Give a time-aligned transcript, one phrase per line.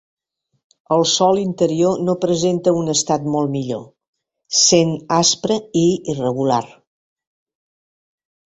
[0.95, 3.85] El sòl interior no presenta un estat molt millor,
[4.63, 6.63] sent aspre i irregular.